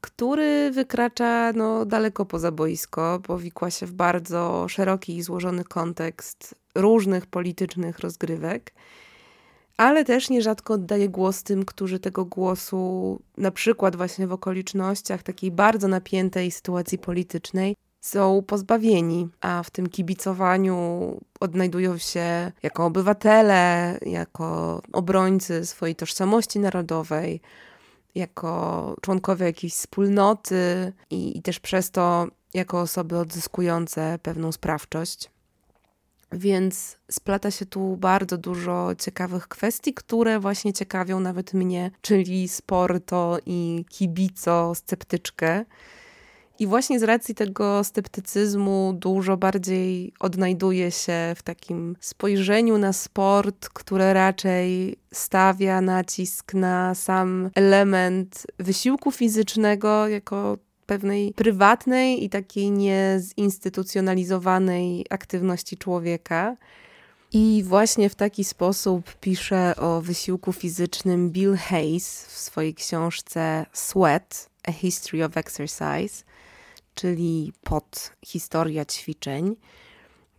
który 0.00 0.70
wykracza 0.70 1.52
no, 1.52 1.86
daleko 1.86 2.26
poza 2.26 2.52
boisko, 2.52 3.20
powikła 3.22 3.70
się 3.70 3.86
w 3.86 3.92
bardzo 3.92 4.66
szeroki 4.68 5.16
i 5.16 5.22
złożony 5.22 5.64
kontekst 5.64 6.54
różnych 6.74 7.26
politycznych 7.26 7.98
rozgrywek 7.98 8.72
ale 9.78 10.04
też 10.04 10.30
nierzadko 10.30 10.74
oddaje 10.74 11.08
głos 11.08 11.42
tym, 11.42 11.64
którzy 11.64 11.98
tego 11.98 12.24
głosu, 12.24 13.22
na 13.36 13.50
przykład 13.50 13.96
właśnie 13.96 14.26
w 14.26 14.32
okolicznościach 14.32 15.22
takiej 15.22 15.50
bardzo 15.50 15.88
napiętej 15.88 16.50
sytuacji 16.50 16.98
politycznej, 16.98 17.76
są 18.00 18.42
pozbawieni, 18.46 19.28
a 19.40 19.62
w 19.62 19.70
tym 19.70 19.86
kibicowaniu 19.86 20.76
odnajdują 21.40 21.98
się 21.98 22.52
jako 22.62 22.84
obywatele, 22.84 23.98
jako 24.06 24.82
obrońcy 24.92 25.66
swojej 25.66 25.96
tożsamości 25.96 26.58
narodowej, 26.60 27.40
jako 28.14 28.94
członkowie 29.00 29.46
jakiejś 29.46 29.74
wspólnoty 29.74 30.92
i, 31.10 31.38
i 31.38 31.42
też 31.42 31.60
przez 31.60 31.90
to 31.90 32.26
jako 32.54 32.80
osoby 32.80 33.18
odzyskujące 33.18 34.18
pewną 34.22 34.52
sprawczość. 34.52 35.30
Więc 36.32 36.96
splata 37.10 37.50
się 37.50 37.66
tu 37.66 37.96
bardzo 37.96 38.38
dużo 38.38 38.90
ciekawych 38.98 39.48
kwestii, 39.48 39.94
które 39.94 40.40
właśnie 40.40 40.72
ciekawią 40.72 41.20
nawet 41.20 41.54
mnie, 41.54 41.90
czyli 42.00 42.48
sporto 42.48 43.38
i 43.46 43.84
kibico 43.88 44.74
sceptyczkę. 44.74 45.64
I 46.58 46.66
właśnie 46.66 47.00
z 47.00 47.02
racji 47.02 47.34
tego 47.34 47.84
sceptycyzmu 47.84 48.92
dużo 48.96 49.36
bardziej 49.36 50.12
odnajduje 50.20 50.90
się 50.90 51.34
w 51.36 51.42
takim 51.42 51.96
spojrzeniu 52.00 52.78
na 52.78 52.92
sport, 52.92 53.68
które 53.68 54.12
raczej 54.12 54.96
stawia 55.12 55.80
nacisk 55.80 56.54
na 56.54 56.94
sam 56.94 57.50
element 57.54 58.46
wysiłku 58.58 59.12
fizycznego 59.12 60.08
jako 60.08 60.58
pewnej 60.88 61.32
prywatnej 61.32 62.24
i 62.24 62.30
takiej 62.30 62.70
niezinstytucjonalizowanej 62.70 65.06
aktywności 65.10 65.76
człowieka. 65.76 66.56
I 67.32 67.62
właśnie 67.66 68.10
w 68.10 68.14
taki 68.14 68.44
sposób 68.44 69.14
pisze 69.20 69.76
o 69.76 70.00
wysiłku 70.00 70.52
fizycznym 70.52 71.30
Bill 71.30 71.56
Hayes 71.56 72.26
w 72.26 72.38
swojej 72.38 72.74
książce 72.74 73.66
Sweat: 73.72 74.50
A 74.68 74.72
History 74.72 75.24
of 75.24 75.36
Exercise, 75.36 76.24
czyli 76.94 77.52
pod 77.62 78.12
historia 78.26 78.84
ćwiczeń. 78.84 79.56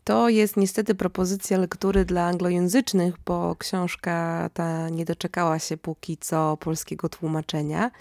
To 0.03 0.29
jest 0.29 0.58
niestety 0.58 0.96
propozycja 0.96 1.58
lektury 1.58 2.06
dla 2.06 2.25
anglojęzycznych, 2.25 3.15
bo 3.25 3.56
książka 3.56 4.50
ta 4.53 4.89
nie 4.89 5.06
doczekała 5.06 5.60
się 5.60 5.77
póki 5.77 6.18
co 6.18 6.58
polskiego 6.58 7.10
tłumaczenia. 7.10 7.91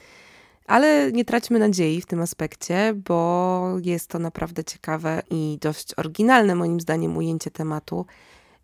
Ale 0.68 1.12
nie 1.12 1.24
traćmy 1.24 1.58
nadziei 1.58 2.00
w 2.00 2.06
tym 2.06 2.20
aspekcie, 2.20 2.94
bo 2.94 3.76
jest 3.82 4.10
to 4.10 4.18
naprawdę 4.18 4.64
ciekawe 4.64 5.22
i 5.30 5.58
dość 5.60 5.94
oryginalne, 5.96 6.54
moim 6.54 6.80
zdaniem, 6.80 7.16
ujęcie 7.16 7.50
tematu. 7.50 8.06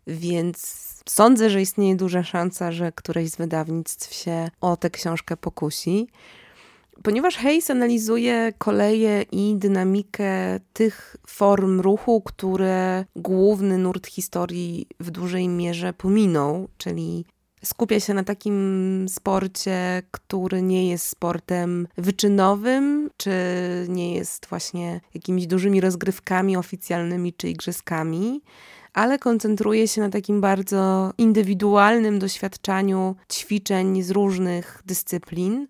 Więc 0.07 0.57
sądzę, 1.09 1.49
że 1.49 1.61
istnieje 1.61 1.95
duża 1.95 2.23
szansa, 2.23 2.71
że 2.71 2.91
któreś 2.91 3.29
z 3.29 3.35
wydawnictw 3.35 4.13
się 4.13 4.49
o 4.61 4.77
tę 4.77 4.89
książkę 4.89 5.37
pokusi. 5.37 6.07
Ponieważ 7.03 7.37
Hayes 7.37 7.69
analizuje 7.69 8.53
koleje 8.57 9.21
i 9.31 9.55
dynamikę 9.57 10.59
tych 10.73 11.15
form 11.27 11.81
ruchu, 11.81 12.21
które 12.21 13.05
główny 13.15 13.77
nurt 13.77 14.07
historii 14.07 14.87
w 14.99 15.11
dużej 15.11 15.47
mierze 15.47 15.93
pominął, 15.93 16.67
czyli 16.77 17.25
skupia 17.65 17.99
się 17.99 18.13
na 18.13 18.23
takim 18.23 19.05
sporcie, 19.09 20.03
który 20.11 20.61
nie 20.61 20.89
jest 20.89 21.07
sportem 21.07 21.87
wyczynowym, 21.97 23.09
czy 23.17 23.31
nie 23.89 24.15
jest 24.15 24.45
właśnie 24.45 25.01
jakimiś 25.13 25.47
dużymi 25.47 25.81
rozgrywkami 25.81 26.57
oficjalnymi 26.57 27.33
czy 27.33 27.49
igrzyskami, 27.49 28.41
ale 28.93 29.19
koncentruje 29.19 29.87
się 29.87 30.01
na 30.01 30.09
takim 30.09 30.41
bardzo 30.41 31.13
indywidualnym 31.17 32.19
doświadczaniu 32.19 33.15
ćwiczeń 33.31 34.03
z 34.03 34.11
różnych 34.11 34.81
dyscyplin, 34.85 35.67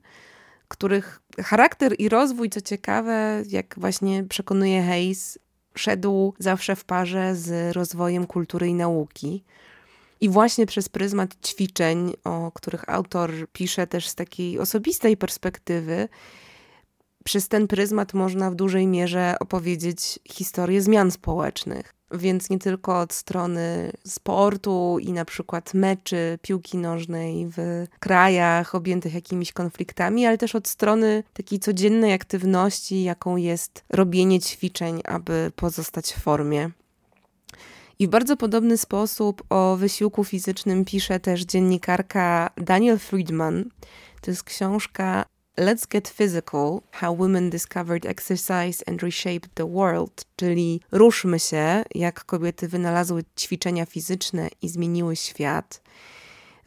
których 0.68 1.22
charakter 1.44 1.96
i 2.00 2.10
rozwój, 2.10 2.50
co 2.50 2.62
ciekawe, 2.62 3.44
jak 3.50 3.75
właśnie 3.78 4.24
przekonuje 4.24 4.84
Hayes, 4.84 5.40
szedł 5.75 6.34
zawsze 6.40 6.75
w 6.75 6.84
parze 6.84 7.36
z 7.36 7.75
rozwojem 7.75 8.28
kultury 8.28 8.68
i 8.68 8.74
nauki. 8.74 9.44
I 10.25 10.29
właśnie 10.29 10.65
przez 10.65 10.89
pryzmat 10.89 11.29
ćwiczeń, 11.46 12.13
o 12.24 12.51
których 12.51 12.89
autor 12.89 13.32
pisze 13.53 13.88
też 13.88 14.08
z 14.08 14.15
takiej 14.15 14.60
osobistej 14.60 15.17
perspektywy, 15.17 16.08
przez 17.24 17.48
ten 17.48 17.67
pryzmat 17.67 18.13
można 18.13 18.51
w 18.51 18.55
dużej 18.55 18.88
mierze 18.88 19.36
opowiedzieć 19.39 20.20
historię 20.29 20.82
zmian 20.82 21.12
społecznych. 21.12 21.94
Więc 22.12 22.50
nie 22.50 22.60
tylko 22.60 23.00
od 23.00 23.13
strony 23.13 23.91
sportu 24.08 24.98
i 25.01 25.12
na 25.12 25.25
przykład 25.25 25.74
meczy 25.74 26.39
piłki 26.41 26.77
nożnej 26.77 27.48
w 27.58 27.86
krajach 28.00 28.75
objętych 28.75 29.13
jakimiś 29.13 29.51
konfliktami, 29.51 30.25
ale 30.25 30.38
też 30.38 30.55
od 30.55 30.67
strony 30.67 31.24
takiej 31.34 31.60
codziennej 31.60 32.13
aktywności, 32.13 33.03
jaką 33.03 33.36
jest 33.36 33.84
robienie 33.89 34.39
ćwiczeń, 34.39 35.01
aby 35.03 35.51
pozostać 35.55 36.13
w 36.13 36.22
formie. 36.22 36.72
I 38.00 38.08
w 38.08 38.10
bardzo 38.10 38.38
podobny 38.38 38.78
sposób 38.78 39.44
o 39.50 39.75
wysiłku 39.75 40.24
fizycznym 40.24 40.86
pisze 40.86 41.20
też 41.20 41.42
dziennikarka 41.42 42.50
Daniel 42.58 43.00
Friedman. 43.00 43.70
To 44.22 44.32
jest 44.32 44.44
książka 44.44 45.25
Let's 45.58 45.88
Get 45.88 46.10
Physical: 46.10 46.82
How 46.92 47.18
Women 47.18 47.50
Discovered 47.50 48.06
Exercise 48.06 48.84
and 48.88 49.04
Reshaped 49.04 49.54
the 49.54 49.72
World, 49.72 50.25
czyli 50.36 50.82
Ruszmy 50.92 51.40
się, 51.40 51.84
jak 51.96 52.25
kobiety 52.25 52.68
wynalazły 52.68 53.24
ćwiczenia 53.40 53.86
fizyczne 53.86 54.50
i 54.62 54.70
zmieniły 54.70 55.16
świat. 55.16 55.82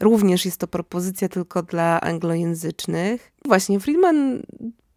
Również 0.01 0.45
jest 0.45 0.59
to 0.59 0.67
propozycja 0.67 1.29
tylko 1.29 1.63
dla 1.63 2.01
anglojęzycznych. 2.01 3.33
Właśnie 3.45 3.81
Friedman 3.81 4.43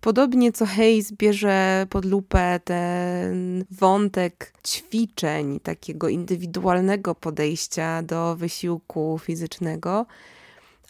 Podobnie 0.01 0.51
co 0.51 0.65
Hayes 0.65 1.11
bierze 1.11 1.87
pod 1.89 2.05
lupę 2.05 2.59
ten 2.63 3.65
wątek 3.71 4.53
ćwiczeń, 4.67 5.59
takiego 5.59 6.09
indywidualnego 6.09 7.15
podejścia 7.15 8.03
do 8.03 8.35
wysiłku 8.35 9.19
fizycznego, 9.23 10.05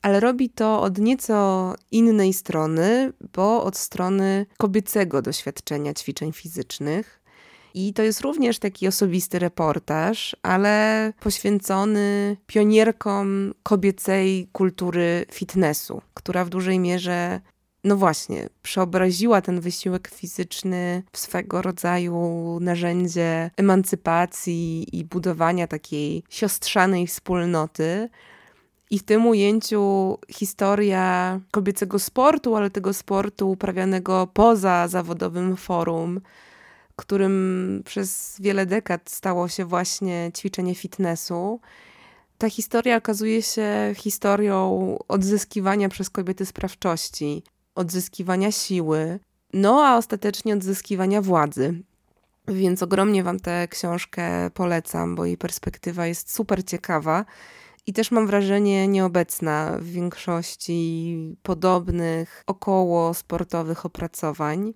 ale 0.02 0.20
robi 0.20 0.50
to 0.50 0.82
od 0.82 0.98
nieco 0.98 1.74
innej 1.92 2.34
strony, 2.34 3.14
bo 3.34 3.64
od 3.64 3.78
strony 3.78 4.46
kobiecego 4.58 5.22
doświadczenia 5.22 5.94
ćwiczeń 5.94 6.32
fizycznych. 6.34 7.22
I 7.74 7.94
to 7.94 8.04
jest 8.04 8.22
również 8.22 8.60
taki 8.60 8.88
osobisty 8.88 9.40
reportaż, 9.40 10.36
ale 10.44 11.14
poświęcony 11.20 12.38
pionierkom 12.48 13.54
kobiecej 13.64 14.48
kultury 14.52 15.26
fitnessu, 15.32 16.02
która 16.14 16.46
w 16.46 16.50
dużej 16.50 16.80
mierze 16.80 17.42
no 17.84 17.96
właśnie, 17.96 18.50
przeobraziła 18.64 19.42
ten 19.42 19.60
wysiłek 19.60 20.08
fizyczny 20.08 21.04
w 21.12 21.18
swego 21.18 21.62
rodzaju 21.62 22.58
narzędzie 22.62 23.52
emancypacji 23.58 24.98
i 24.98 25.06
budowania 25.06 25.68
takiej 25.68 26.24
siostrzanej 26.30 27.08
wspólnoty. 27.08 28.10
I 28.90 29.00
w 29.00 29.04
tym 29.04 29.28
ujęciu 29.28 30.18
historia 30.30 31.40
kobiecego 31.52 32.00
sportu, 32.00 32.56
ale 32.56 32.70
tego 32.70 32.94
sportu 32.94 33.52
uprawianego 33.52 34.28
poza 34.34 34.88
zawodowym 34.88 35.58
forum, 35.58 36.22
którym 36.96 37.82
przez 37.86 38.36
wiele 38.40 38.66
dekad 38.66 39.10
stało 39.10 39.48
się 39.48 39.66
właśnie 39.66 40.32
ćwiczenie 40.38 40.76
fitnessu. 40.76 41.60
Ta 42.38 42.50
historia 42.50 42.98
okazuje 42.98 43.42
się 43.42 43.94
historią 43.98 44.98
odzyskiwania 45.08 45.90
przez 45.90 46.10
kobiety 46.10 46.46
sprawczości, 46.46 47.44
odzyskiwania 47.76 48.52
siły, 48.52 49.20
no 49.54 49.86
a 49.86 49.98
ostatecznie 49.98 50.54
odzyskiwania 50.54 51.22
władzy. 51.22 51.84
Więc 52.48 52.84
ogromnie 52.84 53.24
Wam 53.24 53.40
tę 53.40 53.68
książkę 53.68 54.50
polecam, 54.54 55.16
bo 55.16 55.26
jej 55.26 55.38
perspektywa 55.38 56.08
jest 56.08 56.36
super 56.36 56.66
ciekawa 56.66 57.26
i 57.88 57.94
też 57.94 58.12
mam 58.12 58.28
wrażenie 58.28 58.88
nieobecna 58.88 59.78
w 59.80 59.86
większości 59.86 61.18
podobnych 61.44 62.44
około 62.48 63.14
sportowych 63.14 63.86
opracowań. 63.86 64.74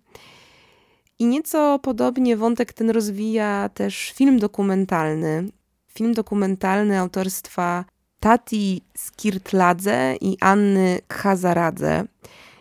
I 1.19 1.25
nieco 1.25 1.79
podobnie 1.79 2.37
wątek 2.37 2.73
ten 2.73 2.89
rozwija 2.89 3.69
też 3.73 4.11
film 4.15 4.39
dokumentalny. 4.39 5.49
Film 5.93 6.13
dokumentalny 6.13 6.99
autorstwa 6.99 7.85
Tati 8.19 8.81
Skirtladze 8.97 10.15
i 10.21 10.37
Anny 10.41 10.99
Khazaradze. 11.07 12.03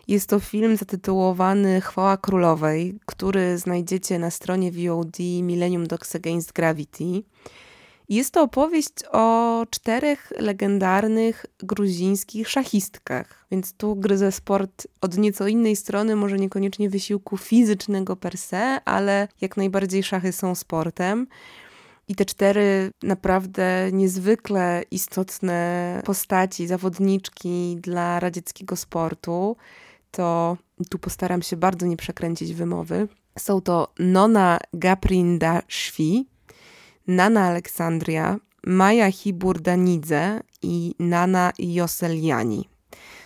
Jest 0.07 0.29
to 0.29 0.39
film 0.39 0.77
zatytułowany 0.77 1.81
Chwała 1.81 2.17
Królowej, 2.17 2.99
który 3.05 3.57
znajdziecie 3.57 4.19
na 4.19 4.31
stronie 4.31 4.71
VOD 4.71 5.19
Millennium 5.41 5.87
Dogs 5.87 6.15
Against 6.15 6.53
Gravity. 6.53 7.23
Jest 8.09 8.33
to 8.33 8.41
opowieść 8.41 8.93
o 9.11 9.65
czterech 9.69 10.33
legendarnych 10.39 11.45
gruzińskich 11.59 12.49
szachistkach, 12.49 13.45
więc 13.51 13.73
tu 13.73 13.95
gryzę 13.95 14.31
sport 14.31 14.87
od 15.01 15.17
nieco 15.17 15.47
innej 15.47 15.75
strony, 15.75 16.15
może 16.15 16.37
niekoniecznie 16.37 16.89
wysiłku 16.89 17.37
fizycznego 17.37 18.15
per 18.15 18.37
se, 18.37 18.79
ale 18.85 19.27
jak 19.41 19.57
najbardziej 19.57 20.03
szachy 20.03 20.31
są 20.31 20.55
sportem. 20.55 21.27
I 22.07 22.15
te 22.15 22.25
cztery 22.25 22.91
naprawdę 23.03 23.89
niezwykle 23.91 24.83
istotne 24.91 26.01
postaci, 26.05 26.67
zawodniczki 26.67 27.77
dla 27.81 28.19
radzieckiego 28.19 28.75
sportu 28.75 29.55
to 30.15 30.57
tu 30.89 30.99
postaram 30.99 31.41
się 31.41 31.57
bardzo 31.57 31.85
nie 31.85 31.97
przekręcić 31.97 32.53
wymowy. 32.53 33.07
Są 33.39 33.61
to 33.61 33.93
Nona 33.99 34.59
Gaprinda 34.73 35.61
Szwi, 35.67 36.27
Nana 37.07 37.45
Aleksandria, 37.45 38.37
Maja 38.65 39.11
Hiburdanidze 39.11 40.41
i 40.61 40.95
Nana 40.99 41.51
Joseliani. 41.59 42.69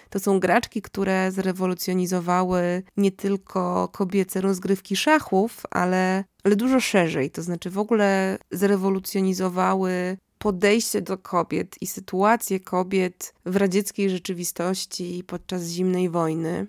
To 0.10 0.20
są 0.20 0.40
graczki, 0.40 0.82
które 0.82 1.32
zrewolucjonizowały 1.32 2.84
nie 2.98 3.12
tylko 3.12 3.88
kobiece 3.88 4.42
rozgrywki 4.42 4.96
szachów, 4.96 5.64
ale, 5.72 6.24
ale 6.44 6.56
dużo 6.56 6.80
szerzej. 6.80 7.32
To 7.32 7.42
znaczy 7.42 7.70
w 7.70 7.78
ogóle 7.78 8.38
zrewolucjonizowały 8.52 10.18
podejście 10.38 11.02
do 11.02 11.18
kobiet 11.18 11.76
i 11.82 11.88
sytuację 11.88 12.60
kobiet 12.60 13.34
w 13.46 13.56
radzieckiej 13.56 14.10
rzeczywistości 14.10 15.24
podczas 15.28 15.68
zimnej 15.68 16.10
wojny. 16.10 16.68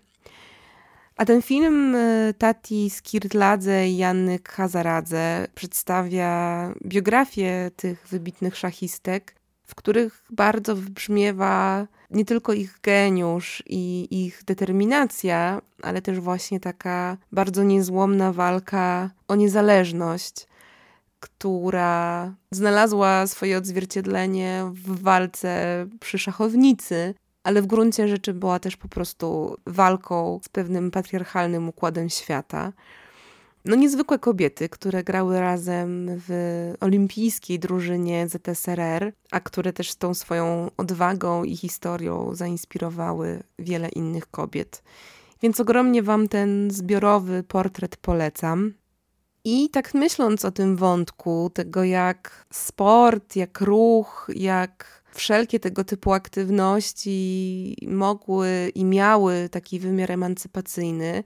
A 1.20 1.24
ten 1.24 1.42
film 1.42 1.94
e, 1.94 2.34
Tati 2.38 2.90
Skirtladze 2.90 3.88
i 3.88 3.96
Janny 3.96 4.38
Hazaradze 4.48 5.46
przedstawia 5.54 6.72
biografię 6.86 7.70
tych 7.76 8.08
wybitnych 8.08 8.56
szachistek, 8.56 9.34
w 9.66 9.74
których 9.74 10.24
bardzo 10.30 10.76
wybrzmiewa 10.76 11.86
nie 12.10 12.24
tylko 12.24 12.52
ich 12.52 12.78
geniusz 12.82 13.62
i 13.66 14.08
ich 14.26 14.44
determinacja, 14.44 15.62
ale 15.82 16.02
też 16.02 16.20
właśnie 16.20 16.60
taka 16.60 17.16
bardzo 17.32 17.62
niezłomna 17.62 18.32
walka 18.32 19.10
o 19.28 19.36
niezależność, 19.36 20.46
która 21.20 22.34
znalazła 22.50 23.26
swoje 23.26 23.58
odzwierciedlenie 23.58 24.64
w 24.72 25.02
walce 25.02 25.86
przy 26.00 26.18
szachownicy, 26.18 27.14
ale 27.42 27.62
w 27.62 27.66
gruncie 27.66 28.08
rzeczy 28.08 28.34
była 28.34 28.58
też 28.58 28.76
po 28.76 28.88
prostu 28.88 29.56
walką 29.66 30.40
z 30.42 30.48
pewnym 30.48 30.90
patriarchalnym 30.90 31.68
układem 31.68 32.08
świata. 32.10 32.72
No 33.64 33.76
niezwykłe 33.76 34.18
kobiety, 34.18 34.68
które 34.68 35.04
grały 35.04 35.40
razem 35.40 36.06
w 36.08 36.30
olimpijskiej 36.80 37.58
drużynie 37.58 38.28
ZSRR, 38.28 39.12
a 39.30 39.40
które 39.40 39.72
też 39.72 39.94
tą 39.94 40.14
swoją 40.14 40.70
odwagą 40.76 41.44
i 41.44 41.56
historią 41.56 42.34
zainspirowały 42.34 43.42
wiele 43.58 43.88
innych 43.88 44.26
kobiet. 44.26 44.82
Więc 45.42 45.60
ogromnie 45.60 46.02
Wam 46.02 46.28
ten 46.28 46.70
zbiorowy 46.70 47.42
portret 47.42 47.96
polecam. 47.96 48.72
I 49.44 49.70
tak 49.70 49.94
myśląc 49.94 50.44
o 50.44 50.50
tym 50.50 50.76
wątku, 50.76 51.50
tego 51.54 51.84
jak 51.84 52.46
sport, 52.52 53.36
jak 53.36 53.60
ruch, 53.60 54.30
jak 54.34 55.02
wszelkie 55.12 55.60
tego 55.60 55.84
typu 55.84 56.12
aktywności 56.12 57.76
mogły 57.88 58.72
i 58.74 58.84
miały 58.84 59.48
taki 59.48 59.78
wymiar 59.78 60.12
emancypacyjny. 60.12 61.24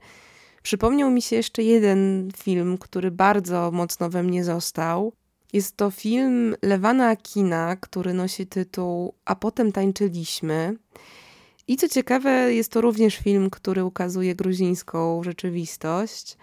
Przypomniał 0.63 1.11
mi 1.11 1.21
się 1.21 1.35
jeszcze 1.35 1.63
jeden 1.63 2.29
film, 2.37 2.77
który 2.77 3.11
bardzo 3.11 3.71
mocno 3.71 4.09
we 4.09 4.23
mnie 4.23 4.43
został. 4.43 5.13
Jest 5.53 5.77
to 5.77 5.91
film 5.91 6.55
Lewana 6.61 7.09
Akina, 7.09 7.75
który 7.75 8.13
nosi 8.13 8.47
tytuł 8.47 9.13
A 9.25 9.35
potem 9.35 9.71
tańczyliśmy. 9.71 10.75
I 11.67 11.77
co 11.77 11.89
ciekawe, 11.89 12.53
jest 12.53 12.71
to 12.71 12.81
również 12.81 13.17
film, 13.17 13.49
który 13.49 13.83
ukazuje 13.85 14.35
gruzińską 14.35 15.23
rzeczywistość. 15.23 16.37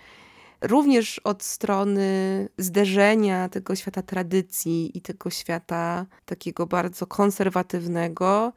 Również 0.63 1.19
od 1.19 1.43
strony 1.43 2.49
zderzenia 2.59 3.49
tego 3.49 3.77
świata 3.77 4.03
tradycji 4.03 4.99
i 4.99 5.01
tego 5.01 5.31
świata 5.31 6.07
takiego 6.25 6.67
bardzo 6.67 7.07
konserwatywnego 7.07 8.53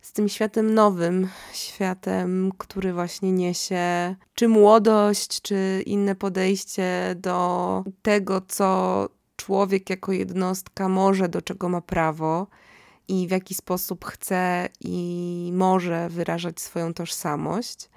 z 0.00 0.12
tym 0.12 0.28
światem 0.28 0.74
nowym, 0.74 1.28
światem, 1.52 2.52
który 2.58 2.92
właśnie 2.92 3.32
niesie 3.32 4.16
czy 4.34 4.48
młodość, 4.48 5.42
czy 5.42 5.82
inne 5.86 6.14
podejście 6.14 7.14
do 7.16 7.84
tego, 8.02 8.40
co 8.48 9.08
człowiek 9.36 9.90
jako 9.90 10.12
jednostka 10.12 10.88
może, 10.88 11.28
do 11.28 11.42
czego 11.42 11.68
ma 11.68 11.80
prawo 11.80 12.46
i 13.08 13.28
w 13.28 13.30
jaki 13.30 13.54
sposób 13.54 14.04
chce 14.04 14.68
i 14.80 15.50
może 15.54 16.08
wyrażać 16.08 16.60
swoją 16.60 16.94
tożsamość. 16.94 17.88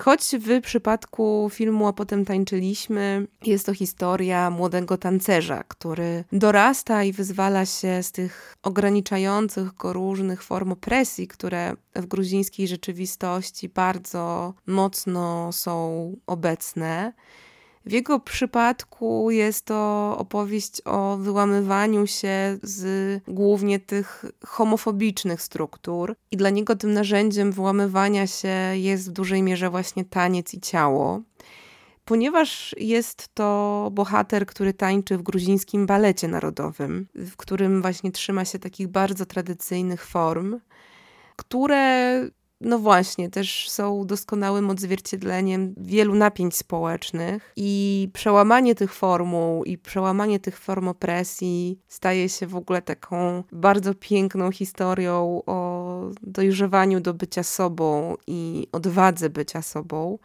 Choć 0.00 0.20
w 0.38 0.60
przypadku 0.60 1.50
filmu 1.52 1.86
A 1.86 1.92
potem 1.92 2.24
tańczyliśmy, 2.24 3.26
jest 3.46 3.66
to 3.66 3.74
historia 3.74 4.50
młodego 4.50 4.98
tancerza, 4.98 5.64
który 5.68 6.24
dorasta 6.32 7.04
i 7.04 7.12
wyzwala 7.12 7.66
się 7.66 8.02
z 8.02 8.12
tych 8.12 8.56
ograniczających 8.62 9.74
go 9.74 9.92
różnych 9.92 10.42
form 10.42 10.72
opresji, 10.72 11.28
które 11.28 11.76
w 11.96 12.06
gruzińskiej 12.06 12.68
rzeczywistości 12.68 13.68
bardzo 13.68 14.54
mocno 14.66 15.52
są 15.52 16.16
obecne. 16.26 17.12
W 17.86 17.92
jego 17.92 18.20
przypadku 18.20 19.30
jest 19.30 19.64
to 19.64 20.14
opowieść 20.18 20.82
o 20.84 21.16
wyłamywaniu 21.16 22.06
się 22.06 22.58
z 22.62 23.22
głównie 23.28 23.80
tych 23.80 24.24
homofobicznych 24.46 25.42
struktur, 25.42 26.16
i 26.30 26.36
dla 26.36 26.50
niego 26.50 26.76
tym 26.76 26.92
narzędziem 26.92 27.52
wyłamywania 27.52 28.26
się 28.26 28.48
jest 28.74 29.10
w 29.10 29.12
dużej 29.12 29.42
mierze 29.42 29.70
właśnie 29.70 30.04
taniec 30.04 30.54
i 30.54 30.60
ciało. 30.60 31.22
Ponieważ 32.04 32.74
jest 32.78 33.34
to 33.34 33.88
bohater, 33.92 34.46
który 34.46 34.74
tańczy 34.74 35.18
w 35.18 35.22
gruzińskim 35.22 35.86
balecie 35.86 36.28
narodowym, 36.28 37.06
w 37.14 37.36
którym 37.36 37.82
właśnie 37.82 38.12
trzyma 38.12 38.44
się 38.44 38.58
takich 38.58 38.88
bardzo 38.88 39.26
tradycyjnych 39.26 40.06
form, 40.06 40.60
które 41.36 42.20
no 42.64 42.78
właśnie, 42.78 43.30
też 43.30 43.70
są 43.70 44.06
doskonałym 44.06 44.70
odzwierciedleniem 44.70 45.74
wielu 45.76 46.14
napięć 46.14 46.56
społecznych 46.56 47.52
i 47.56 48.08
przełamanie 48.12 48.74
tych 48.74 48.94
formuł 48.94 49.64
i 49.64 49.78
przełamanie 49.78 50.40
tych 50.40 50.58
form 50.58 50.88
opresji 50.88 51.78
staje 51.88 52.28
się 52.28 52.46
w 52.46 52.56
ogóle 52.56 52.82
taką 52.82 53.42
bardzo 53.52 53.94
piękną 53.94 54.52
historią 54.52 55.42
o 55.46 56.00
dojrzewaniu 56.22 57.00
do 57.00 57.14
bycia 57.14 57.42
sobą 57.42 58.16
i 58.26 58.68
odwadze 58.72 59.30
bycia 59.30 59.62
sobą. 59.62 60.18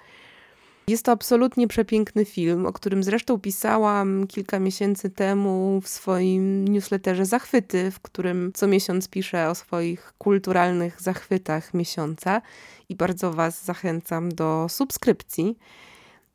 Jest 0.90 1.06
to 1.06 1.12
absolutnie 1.12 1.68
przepiękny 1.68 2.26
film, 2.26 2.66
o 2.66 2.74
którym 2.74 3.04
zresztą 3.04 3.40
pisałam 3.40 4.28
kilka 4.28 4.60
miesięcy 4.60 5.10
temu 5.10 5.82
w 5.82 5.88
swoim 5.88 6.68
newsletterze 6.68 7.26
Zachwyty, 7.26 7.92
w 7.92 8.00
którym 8.00 8.52
co 8.54 8.68
miesiąc 8.68 9.08
piszę 9.08 9.50
o 9.50 9.56
swoich 9.56 10.14
kulturalnych 10.18 11.02
zachwytach 11.02 11.74
miesiąca 11.74 12.42
i 12.90 12.96
bardzo 12.96 13.34
Was 13.34 13.66
zachęcam 13.66 14.30
do 14.30 14.66
subskrypcji. 14.70 15.58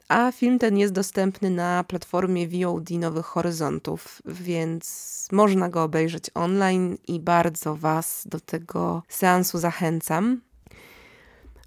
A 0.09 0.33
film 0.33 0.59
ten 0.59 0.79
jest 0.79 0.93
dostępny 0.93 1.51
na 1.51 1.85
platformie 1.85 2.49
VOD 2.49 2.91
Nowych 2.91 3.27
Horyzontów, 3.27 4.23
więc 4.25 5.29
można 5.33 5.69
go 5.69 5.83
obejrzeć 5.83 6.31
online 6.35 6.97
i 7.09 7.21
bardzo 7.21 7.77
Was 7.77 8.23
do 8.27 8.41
tego 8.41 9.03
seansu 9.09 9.59
zachęcam. 9.59 10.41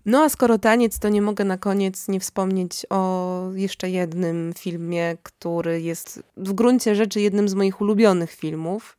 No 0.07 0.23
a 0.23 0.29
skoro 0.29 0.57
taniec, 0.57 0.99
to 0.99 1.09
nie 1.09 1.21
mogę 1.21 1.45
na 1.45 1.57
koniec 1.57 2.07
nie 2.07 2.19
wspomnieć 2.19 2.85
o 2.89 3.41
jeszcze 3.55 3.89
jednym 3.89 4.53
filmie, 4.57 5.17
który 5.23 5.81
jest 5.81 6.23
w 6.37 6.53
gruncie 6.53 6.95
rzeczy 6.95 7.21
jednym 7.21 7.49
z 7.49 7.53
moich 7.53 7.81
ulubionych 7.81 8.31
filmów, 8.31 8.97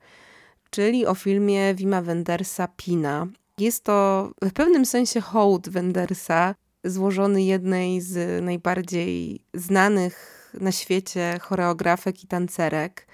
czyli 0.70 1.06
o 1.06 1.14
filmie 1.14 1.74
Wima 1.74 2.02
Wendersa 2.02 2.68
Pina. 2.76 3.26
Jest 3.58 3.84
to 3.84 4.30
w 4.42 4.52
pewnym 4.52 4.86
sensie 4.86 5.20
hołd 5.20 5.68
Wendersa, 5.68 6.54
złożony 6.84 7.42
jednej 7.42 8.00
z 8.00 8.44
najbardziej 8.44 9.40
znanych 9.54 10.48
na 10.60 10.72
świecie 10.72 11.38
choreografek 11.40 12.24
i 12.24 12.26
tancerek, 12.26 13.06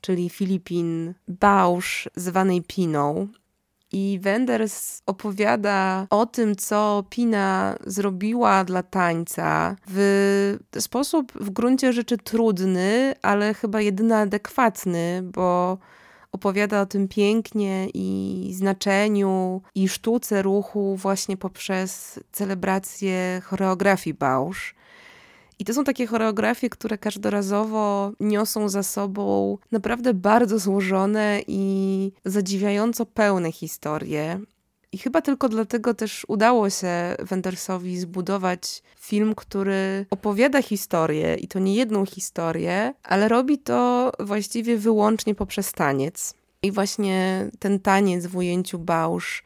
czyli 0.00 0.30
Filipin 0.30 1.14
Bausch, 1.28 2.08
zwanej 2.16 2.62
Piną. 2.62 3.28
I 3.92 4.18
Wenders 4.22 5.02
opowiada 5.06 6.06
o 6.10 6.26
tym, 6.26 6.56
co 6.56 7.04
Pina 7.10 7.76
zrobiła 7.86 8.64
dla 8.64 8.82
tańca 8.82 9.76
w 9.88 10.56
sposób 10.78 11.32
w 11.32 11.50
gruncie 11.50 11.92
rzeczy 11.92 12.18
trudny, 12.18 13.14
ale 13.22 13.54
chyba 13.54 13.80
jedyny 13.80 14.16
adekwatny, 14.16 15.22
bo 15.22 15.78
opowiada 16.32 16.80
o 16.80 16.86
tym 16.86 17.08
pięknie 17.08 17.88
i 17.94 18.50
znaczeniu 18.54 19.62
i 19.74 19.88
sztuce 19.88 20.42
ruchu 20.42 20.96
właśnie 20.96 21.36
poprzez 21.36 22.20
celebrację 22.32 23.42
choreografii 23.44 24.14
Bausch. 24.14 24.75
I 25.58 25.64
to 25.64 25.74
są 25.74 25.84
takie 25.84 26.06
choreografie, 26.06 26.70
które 26.70 26.98
każdorazowo 26.98 28.12
niosą 28.20 28.68
za 28.68 28.82
sobą 28.82 29.58
naprawdę 29.72 30.14
bardzo 30.14 30.58
złożone 30.58 31.40
i 31.46 32.12
zadziwiająco 32.24 33.06
pełne 33.06 33.52
historie. 33.52 34.40
I 34.92 34.98
chyba 34.98 35.22
tylko 35.22 35.48
dlatego 35.48 35.94
też 35.94 36.24
udało 36.28 36.70
się 36.70 37.16
Wendersowi 37.18 37.98
zbudować 37.98 38.82
film, 39.00 39.34
który 39.34 40.06
opowiada 40.10 40.62
historię 40.62 41.34
i 41.34 41.48
to 41.48 41.58
nie 41.58 41.74
jedną 41.74 42.06
historię, 42.06 42.94
ale 43.02 43.28
robi 43.28 43.58
to 43.58 44.12
właściwie 44.20 44.76
wyłącznie 44.76 45.34
poprzez 45.34 45.72
taniec. 45.72 46.34
I 46.62 46.72
właśnie 46.72 47.48
ten 47.58 47.80
taniec 47.80 48.26
w 48.26 48.36
ujęciu 48.36 48.78
Bausch 48.78 49.42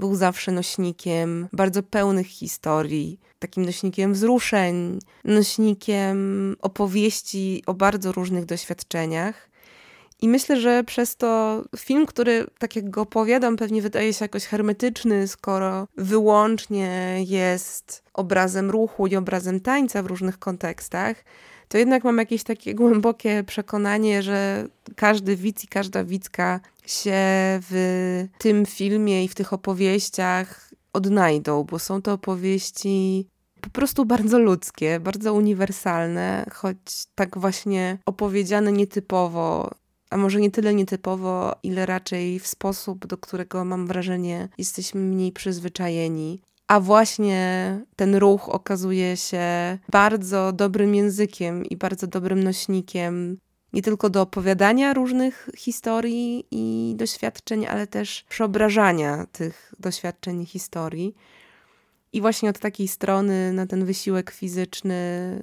był 0.00 0.14
zawsze 0.14 0.52
nośnikiem 0.52 1.48
bardzo 1.52 1.82
pełnych 1.82 2.26
historii, 2.26 3.20
takim 3.38 3.64
nośnikiem 3.64 4.12
wzruszeń, 4.12 4.98
nośnikiem 5.24 6.16
opowieści 6.60 7.62
o 7.66 7.74
bardzo 7.74 8.12
różnych 8.12 8.44
doświadczeniach. 8.44 9.50
I 10.22 10.28
myślę, 10.28 10.60
że 10.60 10.84
przez 10.84 11.16
to 11.16 11.62
film, 11.76 12.06
który, 12.06 12.46
tak 12.58 12.76
jak 12.76 12.90
go 12.90 13.00
opowiadam, 13.00 13.56
pewnie 13.56 13.82
wydaje 13.82 14.12
się 14.12 14.24
jakoś 14.24 14.44
hermetyczny, 14.44 15.28
skoro 15.28 15.88
wyłącznie 15.96 17.16
jest 17.26 18.02
obrazem 18.14 18.70
ruchu 18.70 19.06
i 19.06 19.16
obrazem 19.16 19.60
tańca 19.60 20.02
w 20.02 20.06
różnych 20.06 20.38
kontekstach, 20.38 21.24
to 21.70 21.78
jednak 21.78 22.04
mam 22.04 22.18
jakieś 22.18 22.42
takie 22.42 22.74
głębokie 22.74 23.44
przekonanie, 23.46 24.22
że 24.22 24.68
każdy 24.96 25.36
widz 25.36 25.64
i 25.64 25.68
każda 25.68 26.04
widzka 26.04 26.60
się 26.86 27.14
w 27.70 28.26
tym 28.38 28.66
filmie 28.66 29.24
i 29.24 29.28
w 29.28 29.34
tych 29.34 29.52
opowieściach 29.52 30.70
odnajdą, 30.92 31.64
bo 31.64 31.78
są 31.78 32.02
to 32.02 32.12
opowieści 32.12 33.26
po 33.60 33.70
prostu 33.70 34.04
bardzo 34.04 34.38
ludzkie, 34.38 35.00
bardzo 35.00 35.34
uniwersalne, 35.34 36.46
choć 36.52 36.76
tak 37.14 37.38
właśnie 37.38 37.98
opowiedziane 38.06 38.72
nietypowo, 38.72 39.70
a 40.10 40.16
może 40.16 40.40
nie 40.40 40.50
tyle 40.50 40.74
nietypowo, 40.74 41.54
ile 41.62 41.86
raczej 41.86 42.40
w 42.40 42.46
sposób, 42.46 43.06
do 43.06 43.16
którego 43.18 43.64
mam 43.64 43.86
wrażenie 43.86 44.48
jesteśmy 44.58 45.00
mniej 45.00 45.32
przyzwyczajeni. 45.32 46.40
A 46.70 46.80
właśnie 46.80 47.80
ten 47.96 48.14
ruch 48.14 48.48
okazuje 48.48 49.16
się 49.16 49.42
bardzo 49.88 50.52
dobrym 50.52 50.94
językiem 50.94 51.64
i 51.64 51.76
bardzo 51.76 52.06
dobrym 52.06 52.44
nośnikiem 52.44 53.38
nie 53.72 53.82
tylko 53.82 54.10
do 54.10 54.22
opowiadania 54.22 54.94
różnych 54.94 55.48
historii 55.56 56.46
i 56.50 56.94
doświadczeń, 56.96 57.66
ale 57.66 57.86
też 57.86 58.24
przeobrażania 58.28 59.26
tych 59.32 59.74
doświadczeń 59.78 60.42
i 60.42 60.46
historii. 60.46 61.14
I 62.12 62.20
właśnie 62.20 62.50
od 62.50 62.58
takiej 62.58 62.88
strony 62.88 63.52
na 63.52 63.66
ten 63.66 63.84
wysiłek 63.84 64.30
fizyczny 64.30 64.96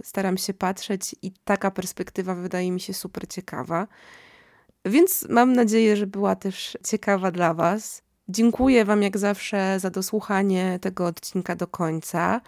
staram 0.03 0.37
się 0.37 0.53
patrzeć, 0.53 1.15
i 1.21 1.31
taka 1.43 1.71
perspektywa 1.71 2.35
wydaje 2.35 2.71
mi 2.71 2.79
się 2.79 2.93
super 2.93 3.27
ciekawa. 3.27 3.87
Więc 4.85 5.25
mam 5.29 5.53
nadzieję, 5.53 5.97
że 5.97 6.07
była 6.07 6.35
też 6.35 6.77
ciekawa 6.83 7.31
dla 7.31 7.53
Was. 7.53 8.06
Dziękuję 8.29 8.85
Wam 8.85 9.03
jak 9.03 9.17
zawsze 9.17 9.79
za 9.79 9.89
dosłuchanie 9.89 10.79
tego 10.81 11.05
odcinka 11.05 11.55
do 11.55 11.67
końca. 11.67 12.41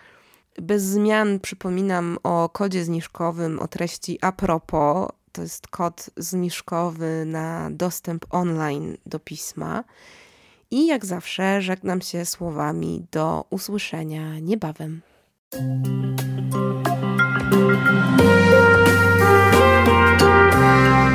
Bez 0.61 0.83
zmian 0.83 1.39
przypominam 1.39 2.17
o 2.23 2.49
kodzie 2.49 2.85
zniżkowym 2.85 3.59
o 3.59 3.67
treści 3.67 4.19
a 4.21 4.31
propos. 4.31 5.09
To 5.31 5.41
jest 5.41 5.67
kod 5.67 6.09
zniżkowy 6.17 7.23
na 7.25 7.69
dostęp 7.71 8.25
online 8.29 8.97
do 9.05 9.19
pisma. 9.19 9.83
I 10.71 10.87
jak 10.87 11.05
zawsze 11.05 11.61
żegnam 11.61 12.01
się 12.01 12.25
słowami 12.25 13.05
do 13.11 13.45
usłyszenia 13.49 14.39
niebawem. 14.39 15.01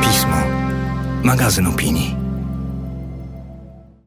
Pismo. 0.03 0.37
Magazyn 1.23 1.67
opinii. 1.67 2.24